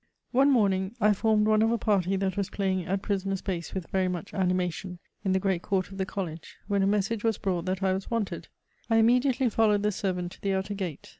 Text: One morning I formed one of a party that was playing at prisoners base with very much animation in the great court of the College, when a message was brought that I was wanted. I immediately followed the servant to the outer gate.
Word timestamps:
One 0.31 0.49
morning 0.49 0.95
I 0.99 1.13
formed 1.13 1.45
one 1.45 1.61
of 1.61 1.71
a 1.71 1.77
party 1.77 2.15
that 2.15 2.35
was 2.35 2.49
playing 2.49 2.87
at 2.87 3.03
prisoners 3.03 3.43
base 3.43 3.75
with 3.75 3.91
very 3.91 4.07
much 4.07 4.33
animation 4.33 4.97
in 5.23 5.31
the 5.31 5.39
great 5.39 5.61
court 5.61 5.91
of 5.91 5.99
the 5.99 6.07
College, 6.07 6.57
when 6.67 6.81
a 6.81 6.87
message 6.87 7.23
was 7.23 7.37
brought 7.37 7.65
that 7.65 7.83
I 7.83 7.93
was 7.93 8.09
wanted. 8.09 8.47
I 8.89 8.97
immediately 8.97 9.47
followed 9.47 9.83
the 9.83 9.91
servant 9.91 10.31
to 10.31 10.41
the 10.41 10.55
outer 10.55 10.73
gate. 10.73 11.09